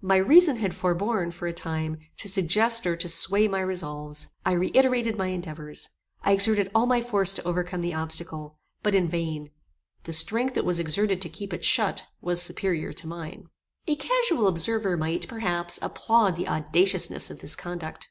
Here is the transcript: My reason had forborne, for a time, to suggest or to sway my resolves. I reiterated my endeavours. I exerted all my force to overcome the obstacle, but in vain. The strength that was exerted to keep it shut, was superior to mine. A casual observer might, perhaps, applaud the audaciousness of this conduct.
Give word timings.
My 0.00 0.18
reason 0.18 0.58
had 0.58 0.72
forborne, 0.72 1.32
for 1.32 1.48
a 1.48 1.52
time, 1.52 1.96
to 2.18 2.28
suggest 2.28 2.86
or 2.86 2.94
to 2.94 3.08
sway 3.08 3.48
my 3.48 3.58
resolves. 3.60 4.28
I 4.46 4.52
reiterated 4.52 5.18
my 5.18 5.26
endeavours. 5.26 5.88
I 6.22 6.30
exerted 6.30 6.68
all 6.76 6.86
my 6.86 7.02
force 7.02 7.32
to 7.32 7.42
overcome 7.44 7.80
the 7.80 7.92
obstacle, 7.92 8.60
but 8.84 8.94
in 8.94 9.08
vain. 9.08 9.50
The 10.04 10.12
strength 10.12 10.54
that 10.54 10.64
was 10.64 10.78
exerted 10.78 11.20
to 11.22 11.28
keep 11.28 11.52
it 11.52 11.64
shut, 11.64 12.06
was 12.20 12.40
superior 12.40 12.92
to 12.92 13.08
mine. 13.08 13.48
A 13.88 13.96
casual 13.96 14.46
observer 14.46 14.96
might, 14.96 15.26
perhaps, 15.26 15.80
applaud 15.82 16.36
the 16.36 16.46
audaciousness 16.46 17.28
of 17.28 17.40
this 17.40 17.56
conduct. 17.56 18.10